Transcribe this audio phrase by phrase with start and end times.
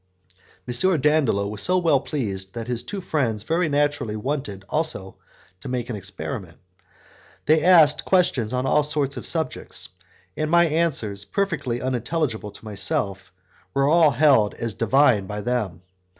[0.67, 0.73] M.
[0.99, 5.17] Dandolo was so well pleased that his two friends very naturally wanted also
[5.59, 6.57] to make an experiment.
[7.45, 9.89] They asked questions on all sorts of subjects,
[10.35, 13.31] and my answers, perfectly unintelligible to myself,
[13.75, 15.83] were all held as Divine by them.